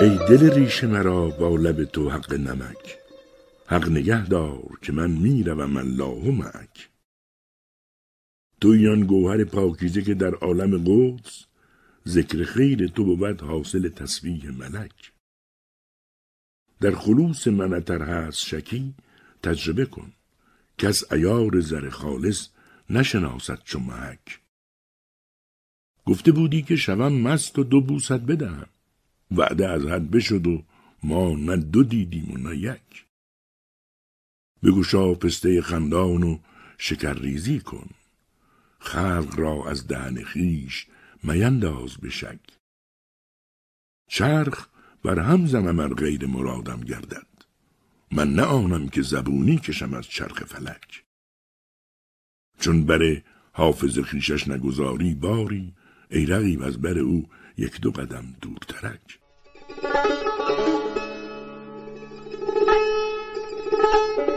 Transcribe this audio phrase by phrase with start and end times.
[0.00, 2.98] ای دل ریش مرا با لب تو حق نمک.
[3.66, 6.88] حق نگه دار که من می‌روم الله معک
[8.60, 11.44] توی آن گوهر پاکیزه که در عالم قدس
[12.08, 15.12] ذکر خیر تو بود حاصل تسبیح ملک.
[16.80, 18.94] در خلوص منتر هست شکی
[19.42, 20.12] تجربه کن.
[20.78, 22.48] کس ایار زر خالص
[22.90, 24.40] نشناسد چو محک
[26.06, 28.66] گفته بودی که شوم مست و دو بوست بدهم.
[29.30, 30.62] وعده از حد بشد و
[31.02, 33.06] ما نه دو دیدیم و نه یک.
[34.62, 36.38] بگو پسته خندان و
[36.78, 37.90] شکرریزی کن.
[38.78, 40.86] خلق را از دهن خیش
[41.22, 42.10] مینداز به
[44.08, 44.68] چرخ
[45.04, 47.26] بر هم زنم ار غیر مرادم گردد.
[48.12, 51.04] من نه آنم که زبونی کشم از چرخ فلک.
[52.60, 53.22] چون بر
[53.52, 55.74] حافظ خیشش نگذاری باری
[56.10, 59.19] ای رقیب از بر او یک دو قدم دورترک.
[59.92, 60.20] Thank
[64.18, 64.29] you.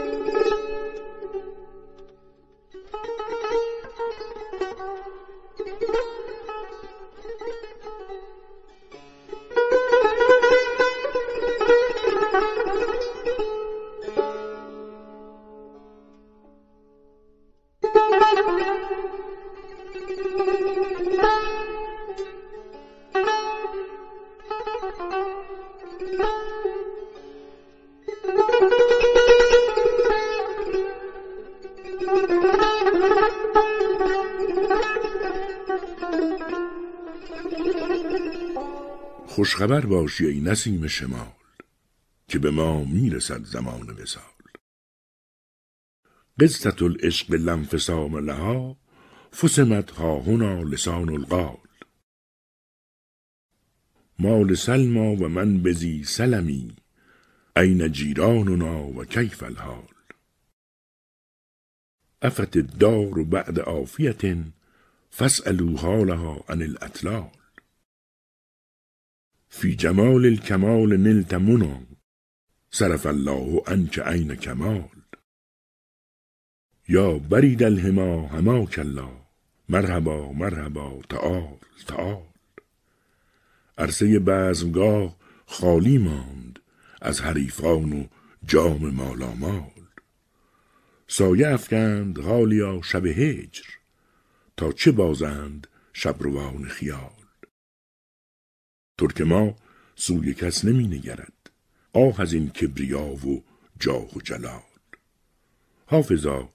[39.26, 41.32] خوشخبر باشی ای نسیم شمال
[42.28, 44.22] که به ما می‌رسد زمان وسال
[46.40, 48.76] قصت العشق لنفسام لها
[49.32, 51.58] فسمت ها هنا لسان القال.
[54.18, 56.76] مال سلما و من بزی سلمی
[57.56, 59.93] این جیراننا و کیف الحال.
[62.24, 64.22] افت الدار بعد عافیت
[65.10, 67.30] فاسألوا حالها عن الاطلال
[69.48, 71.80] فی جمال الکمال نلت منا
[72.70, 74.88] صرف الله عنک عین کمال
[76.88, 79.24] یا برید الهما هماک الله
[79.68, 81.56] مرحبا مرحبا تعال
[81.86, 82.22] تعال.
[83.78, 86.58] عرصه بزمگاه خالی ماند
[87.02, 88.04] از حریفان و
[88.46, 89.73] جام مالامال
[91.08, 93.64] سایه افکند غالیا شب هجر.
[94.56, 97.10] تا چه بازند شبروان خیال؟
[98.98, 99.56] ترک ما
[99.94, 101.50] سوی کس نمی نگرد.
[101.92, 103.44] آه از این کبریا و
[103.80, 104.62] جاه و جلال.
[105.86, 106.48] حافظا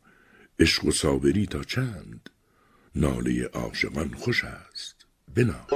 [0.60, 2.30] عشق و صابری تا چند؟
[2.96, 5.06] ناله عاشقان خوش است.
[5.36, 5.68] بنا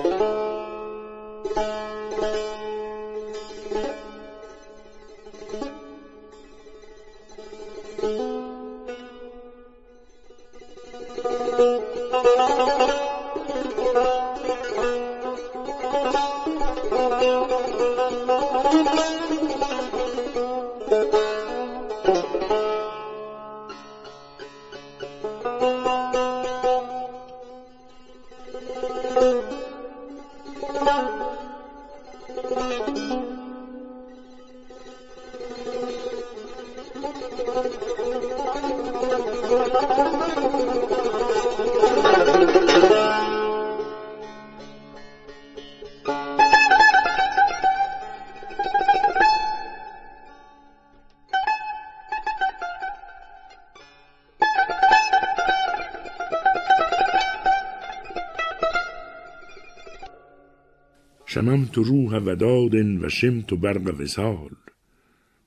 [61.33, 64.56] شممت روح وداد و شمت برق وسال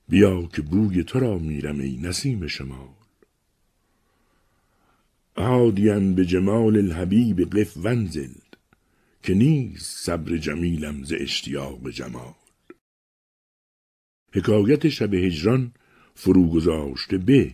[0.09, 2.95] بیا که بوی تو را میرم ای نسیم شمال.
[5.35, 8.33] عادیان به جمال الحبیب قف ونزل
[9.23, 12.35] که نیست صبر جمیلم ز اشتیاق جمال.
[14.33, 15.71] حکایت شب هجران
[16.15, 17.53] فرو گذاشته به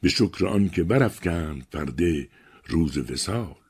[0.00, 2.28] به شکر آن که برافکند پرده
[2.66, 3.65] روز وسال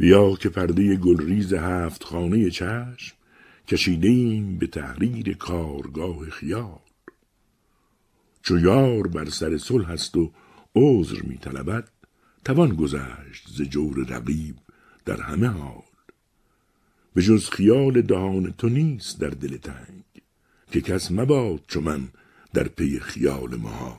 [0.00, 3.16] یا که پرده گلریز هفت خانه چشم
[3.68, 6.80] کشیده ایم به تحریر کارگاه خیال.
[8.42, 10.32] چو یار بر سر صلح است و
[10.74, 11.88] عذر می طلبد
[12.44, 14.56] توان گذشت ز جور رقیب
[15.04, 15.82] در همه حال.
[17.14, 20.04] به جز خیال دهان تو نیست در دل تنگ
[20.70, 22.08] که کس مباد چو من
[22.54, 23.98] در پی خیال محال.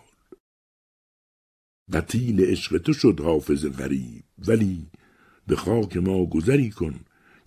[1.93, 4.87] قتیل عشق تو شد حافظ غریب ولی
[5.47, 6.99] به خاک ما گذری کن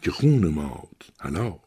[0.03, 1.59] که خون مات حلال.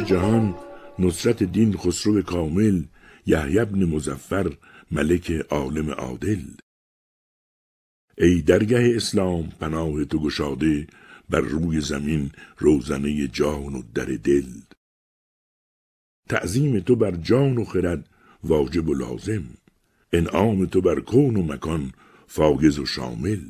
[0.00, 0.54] جهان
[0.98, 2.84] نصرت دین خسرو کامل
[3.26, 4.56] یحیی ابن مزفر
[4.90, 6.42] ملک عالم عادل.
[8.18, 10.86] ای درگه اسلام پناه تو گشاده
[11.30, 14.50] بر روی زمین روزنه جان و در دل.
[16.28, 18.08] تعظیم تو بر جان و خرد
[18.44, 19.44] واجب و لازم.
[20.12, 21.92] انعام تو بر کون و مکان
[22.26, 23.42] فاگز و شامل.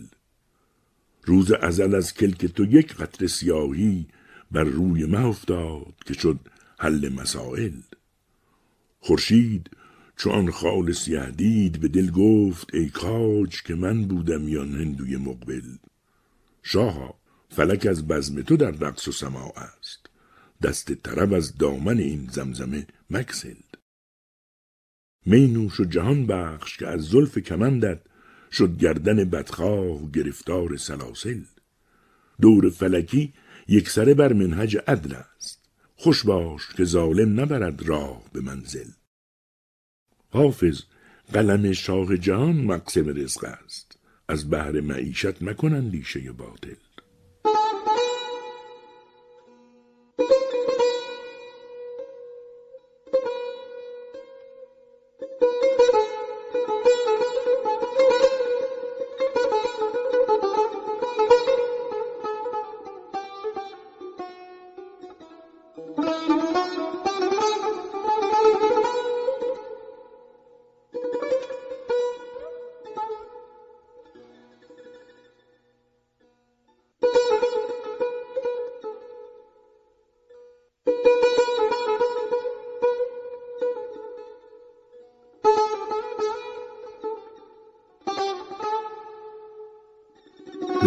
[1.24, 4.06] روز ازل از کلک تو یک قطر سیاهی
[4.50, 6.40] بر روی مه افتاد که شد
[6.78, 7.72] حل مسائل.
[9.00, 9.70] خورشید
[10.16, 15.16] چون آن خال سیه دید به دل گفت ای کاج که من بودم یا هندوی
[15.16, 15.76] مقبل.
[16.62, 17.14] شاها
[17.48, 20.10] فلک از بزم تو در رقص و سماع است.
[20.62, 23.54] دست طرب از دامن این زمزمه مکسل
[25.26, 28.00] می نوش و جهان بخش که از زلف کمندت
[28.52, 31.40] شد گردن بدخواه گرفتار سلاسل.
[32.40, 33.32] دور فلکی
[33.70, 35.60] یکسره بر منهج عدل است.
[35.96, 38.88] خوش باش که ظالم نبرد راه به منزل.
[40.30, 40.82] حافظ
[41.32, 43.98] قلم شاه جهان مقسم رزق است.
[44.28, 46.74] از بهر معیشت مکن اندیشه باطل.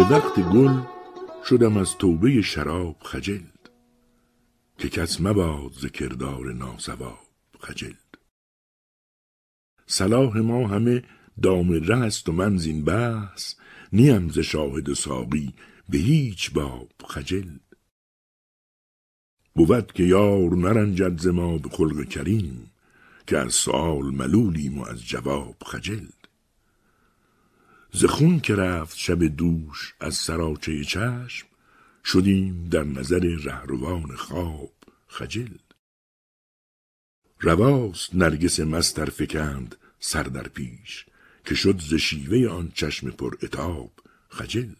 [0.04, 0.80] به وقت گل
[1.44, 3.42] شدم از توبه شراب خجل
[4.78, 7.28] که کس مباد ز کردار ناسواب
[7.60, 7.94] خجل
[9.86, 11.02] صلاح ما همه
[11.42, 13.54] دام است و من زین بحث
[13.92, 15.54] نیم ز شاهد ساقی
[15.88, 17.48] به هیچ باب خجل
[19.54, 22.70] بود که یار نرنجد ز ما به خلق کریم
[23.26, 26.06] که از سؤال ملولیم و از جواب خجل
[27.96, 31.46] ز خون که رفت شب دوش از سراچه چشم
[32.04, 34.72] شدیم در نظر رهروان خواب
[35.06, 35.54] خجل.
[37.40, 41.06] رواست نرگس مستر فکند سر در پیش
[41.44, 43.92] که شد ز شیوه آن چشم پر اتاب
[44.28, 44.72] خجل.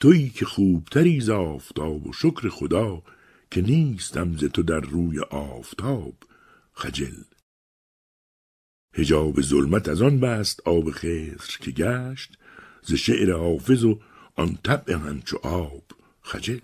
[0.00, 3.02] تویی که خوبتری ز آفتاب و شکر خدا
[3.50, 6.14] که نیستم ز تو در روی آفتاب
[6.72, 7.33] خجل.
[8.94, 12.38] هجاب ظلمت از آن بست آب خضر که گشت
[12.82, 13.98] ز شعر حافظ و
[14.36, 15.82] آن طبع همچو آب
[16.22, 16.58] خجل.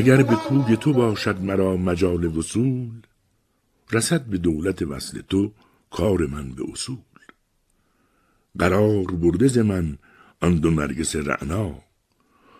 [0.00, 2.90] اگر به کوی تو باشد مرا مجال وصول
[3.92, 5.52] رسد به دولت وصل تو
[5.90, 6.96] کار من به اصول.
[8.58, 9.98] قرار برده ز من
[10.40, 11.78] آن دو نرگس رعنا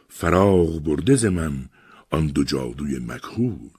[0.09, 1.69] فراغ برده ز من
[2.11, 3.71] آن دو جادوی مکهول.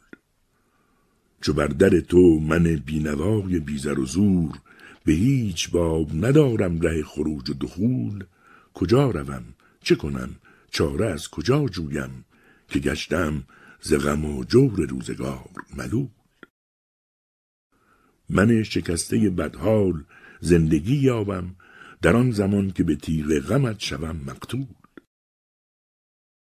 [1.41, 4.59] چو بر در تو من بینوای بیزر و زور
[5.05, 8.23] به هیچ باب ندارم ره خروج و دخول.
[8.73, 9.43] کجا روم؟
[9.83, 10.35] چه کنم؟
[10.71, 12.25] چاره از کجا جویم؟
[12.71, 13.43] که گشتم
[13.81, 16.09] ز غم و جور روزگار ملول.
[18.29, 20.03] من شکسته بدحال
[20.39, 21.55] زندگی یابم
[22.01, 24.67] در آن زمان که به تیغ غمت شوم مقتول.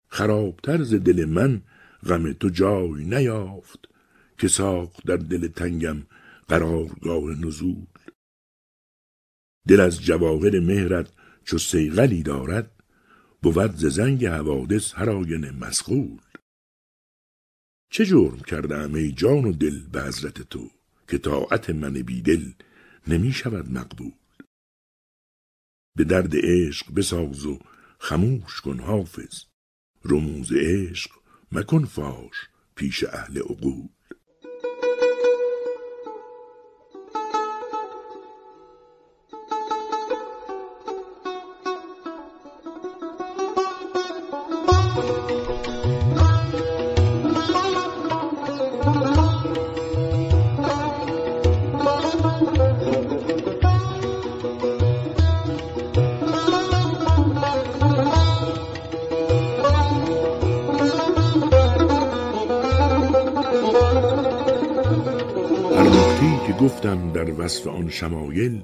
[0.08, 1.62] خرابتر ز دل من
[2.04, 3.88] غم تو جای نیافت
[4.38, 6.04] که ساخت در دل تنگم
[6.48, 7.86] قرارگاه نزول.
[9.68, 11.12] دل از جواهر مهرت
[11.44, 12.81] چو سیغلی دارد
[13.44, 16.22] بود ز زنگ حوادث هر آینه مسغول.
[17.92, 20.72] چه جرم کردم ای جان و دل به حضرت تو
[21.08, 22.52] که طاعت من بیدل
[23.08, 24.14] نمی شود مقبول؟
[25.96, 27.60] به درد عشق بساز و
[28.00, 29.44] خموش کن حافظ
[30.06, 31.12] رموز عشق
[31.52, 33.90] مکن فاش پیش اهل عقول.
[66.82, 68.64] گفتم در وصف آن شمایل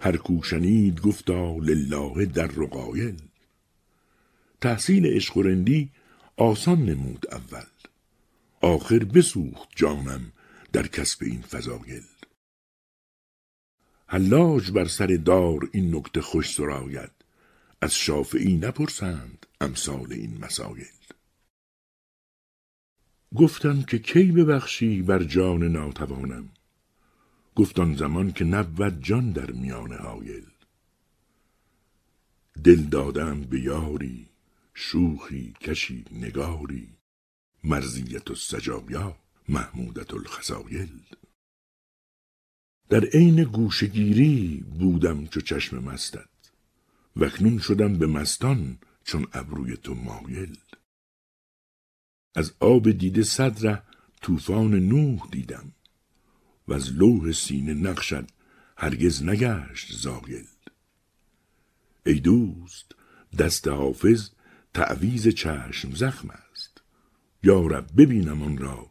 [0.00, 3.22] هر کو شنید گفتا لله در رقایل
[4.60, 5.90] تحصیل عشق و رندی
[6.36, 7.66] آسان نمود اول
[8.60, 10.32] آخر بسوخت جانم
[10.72, 12.02] در کسب این فضایل.
[14.06, 17.12] حلاج بر سر دار این نکته خوش سراید
[17.80, 20.86] از شافعی نپرسند امثال این مسایل.
[23.36, 26.48] گفتم که کی ببخشی بر جان ناتوانم؟
[27.60, 30.46] گفت آن زمان که نبود جان در میان حایل.
[32.64, 34.26] دل دادم به یاری
[34.74, 36.88] شوخی کشی نگاری
[37.64, 39.16] مرزیت و سجایا
[39.48, 41.00] محمودت الخسایل
[42.88, 46.28] در عین گوشگیری بودم چو چشم مستت
[47.16, 50.56] وکنون شدم به مستان چون ابروی تو مایل.
[52.34, 53.82] از آب دیده صدره
[54.22, 55.72] طوفان نوح دیدم
[56.70, 58.30] و از لوح سینه نقشد
[58.76, 60.46] هرگز نگشت زایل
[62.06, 62.92] ای دوست
[63.38, 64.30] دست حافظ
[64.74, 66.80] تعویز چشم زخم است.
[67.42, 68.90] یارب ببینم آن را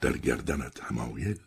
[0.00, 1.38] در گردنت همایل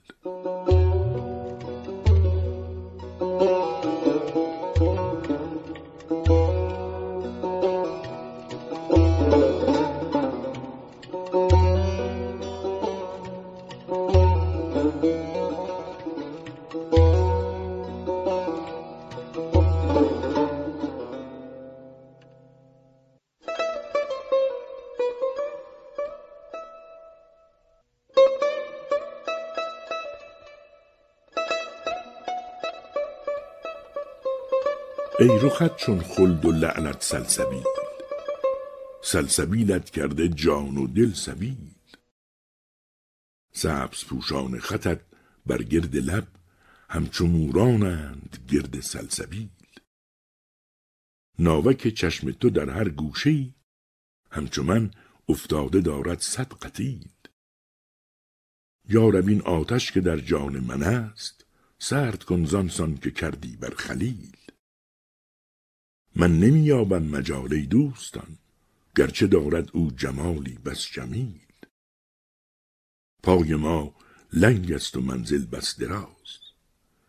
[35.22, 37.64] ای رخت چون خلد و لعنت سلسبیل
[39.04, 41.72] سلسبیلت کرده جان و دل سبیل.
[43.54, 45.02] سبز پوشان خطت
[45.46, 46.28] بر گرد لب
[46.90, 49.50] همچو مورانند گرد سلسبیل.
[51.40, 53.54] ناوک چشم تو در هر گوشه
[54.32, 54.92] همچو من
[55.30, 57.10] افتاده دارد صد قتیل.
[58.90, 61.46] یارب این آتش که در جان من است
[61.80, 64.41] سرد کن زانسان که کردی بر خلیل.
[66.16, 68.38] من نمییابم مجال دوستان
[68.96, 71.42] گرچه دارد او جمالی بس جمیل.
[73.24, 73.96] پای ما
[74.34, 76.40] لنگ است و منزل بس دراز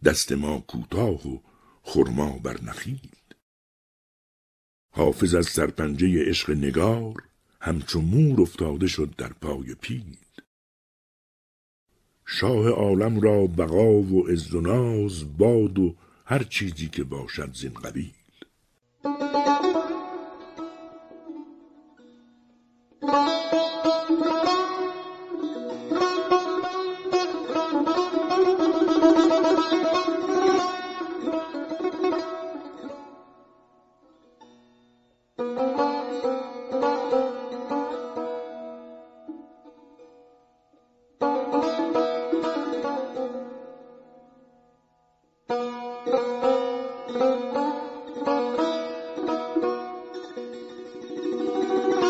[0.05, 1.39] دست ما کوتاه و
[1.83, 3.11] خرما بر نخیل.
[4.91, 7.23] حافظ از سرپنجه عشق نگار
[7.61, 10.17] همچو مور افتاده شد در پای پیل.
[12.27, 17.75] شاه عالم را بقا و عز و ناز باد و هر چیزی که باشد زین
[17.75, 18.22] قبیل.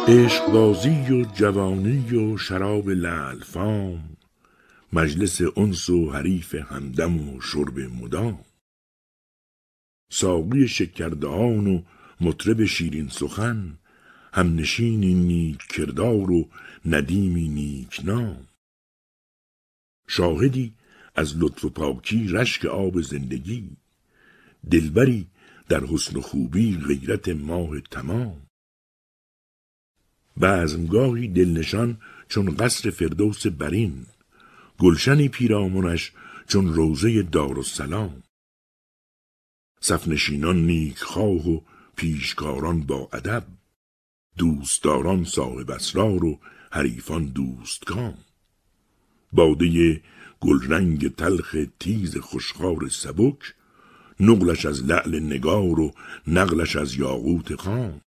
[0.09, 4.17] عشقبازی و جوانی و شراب لعل فام
[4.93, 8.45] مجلس انس و حریف همدم و شرب مدام.
[10.11, 11.83] ساقی شکردهان و
[12.21, 13.79] مطرب شیرین سخن
[14.33, 16.49] همنشینی نیک کردار و
[16.87, 18.47] ندیمی نیک نام.
[20.09, 20.73] شاهدی
[21.15, 23.77] از لطف و پاکی رشک آب زندگی
[24.71, 25.27] دلبری
[25.69, 28.43] در حسن و خوبی غیرت ماه تمام.
[30.41, 34.07] بزمگاهی دلنشان چون قصر فردوس برین
[34.79, 36.13] گلشنی پیرامونش
[36.47, 38.23] چون روزه دارالسلام.
[39.81, 41.61] صفنشینان نیکخواه و
[41.97, 43.47] پیشکاران با ادب
[44.39, 46.41] دوستداران صاحب اسرار و
[46.71, 48.19] حریفان دوستکام
[49.33, 50.01] باده
[50.41, 53.55] گلرنگ تلخ تیز خوشخار سبک
[54.23, 55.95] نقلش از لعل نگار و
[56.27, 58.01] نقلش از یاقوت خام.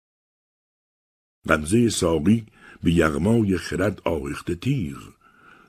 [1.48, 2.46] قبضه ساقی
[2.82, 4.98] به یغمای خرد آهخته تیغ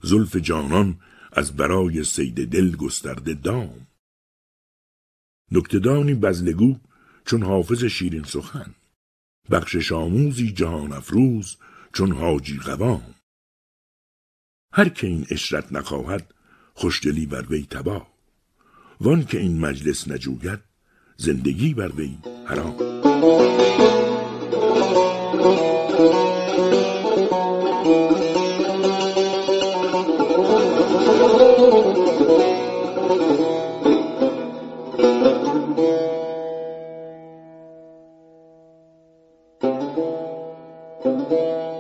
[0.03, 0.99] زلف جانان
[1.31, 3.87] از برای سید دل گسترده دام.
[5.51, 6.79] نکتدانی بزلگو
[7.25, 8.75] چون حافظ شیرین سخن
[9.51, 11.57] بخش آموزی جهان افروز
[11.93, 13.15] چون حاجی قوام.
[14.73, 16.33] هر که این اشرت نخواهد
[16.73, 18.14] خوشدلی بر وی تباه.
[19.01, 20.59] وان که این مجلس نجوید
[21.17, 22.75] زندگی بر وی حرام.
[41.15, 41.74] مرحبا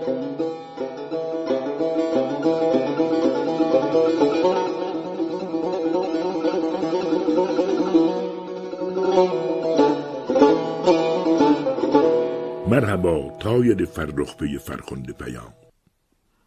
[13.39, 15.53] طایر فرخ پی فرخنده پیام.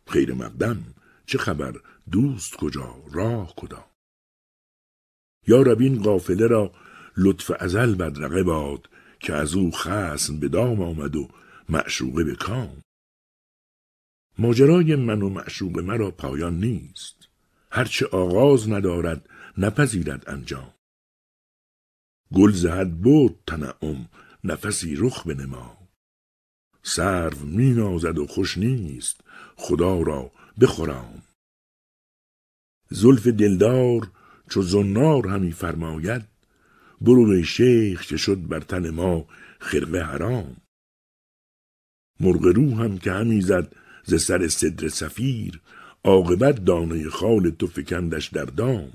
[0.07, 0.85] خیر مقدم
[1.27, 1.75] چه خبر؟
[2.11, 3.85] دوست کجا؟ راه کدام؟
[5.47, 6.73] یا رب این قافله را
[7.17, 8.89] لطف ازل بدرقه باد
[9.21, 11.29] که از او خصم به دام آمد و
[11.69, 12.83] معشوقه به کام.
[14.39, 17.29] ماجرای من و معشوق مرا پایان نیست.
[17.71, 20.75] هرچه آغاز ندارد نپذیرد انجام.
[22.35, 24.09] گل زهد بود تنعم
[24.45, 25.78] نفسی رخ بنما.
[26.89, 29.21] سرو می نازد و خوش نیست.
[29.57, 31.23] خدا را بخورام.
[32.91, 34.11] زلف دلدار
[34.51, 36.23] چو زنار همی فرماید
[37.01, 39.27] برو شیخ که شد بر تن ما
[39.59, 40.57] خرقه حرام.
[42.21, 45.61] مرغ رو هم که همی زد ز سر صدر سفیر
[46.05, 48.93] عاقبت دانه خال تو فکندش در دام.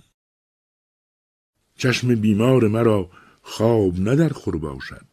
[1.77, 3.09] چشم بیمار مرا
[3.41, 5.12] خواب نه در خور باشد.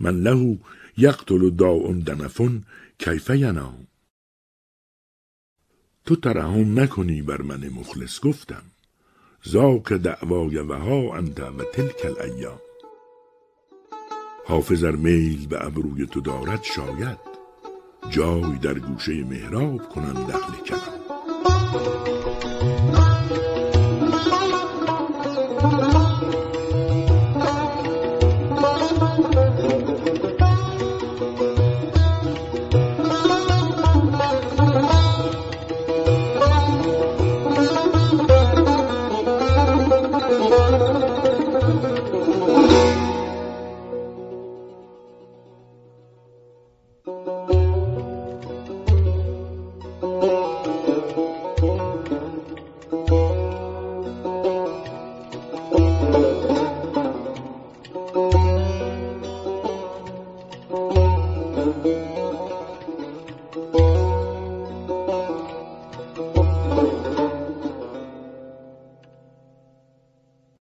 [0.00, 0.56] من لهو
[0.96, 2.64] یقتل داء دنفون
[2.98, 3.86] کیف ینام.
[6.04, 8.62] تو ترحم نکنی بر من مخلص گفتم.
[9.48, 12.60] ذاک دعوای وها انت و تلک الایام.
[14.46, 17.18] حافظ ار میل به ابروی تو دارد شاید.
[18.10, 21.06] جای در گوشه محراب کنند اهل کلام.